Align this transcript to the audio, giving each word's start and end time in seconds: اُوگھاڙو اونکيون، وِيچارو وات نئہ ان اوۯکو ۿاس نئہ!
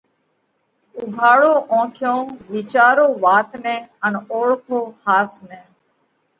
اُوگھاڙو 0.97 1.53
اونکيون، 1.71 2.23
وِيچارو 2.53 3.05
وات 3.23 3.49
نئہ 3.63 3.75
ان 4.05 4.13
اوۯکو 4.33 4.77
ۿاس 5.01 5.31
نئہ! 5.47 5.61